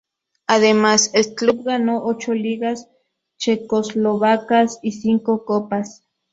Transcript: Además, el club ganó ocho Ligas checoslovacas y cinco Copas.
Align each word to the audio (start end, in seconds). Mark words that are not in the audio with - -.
Además, 0.47 1.11
el 1.13 1.35
club 1.35 1.63
ganó 1.63 2.03
ocho 2.03 2.33
Ligas 2.33 2.89
checoslovacas 3.37 4.79
y 4.81 4.93
cinco 4.93 5.45
Copas. 5.45 6.07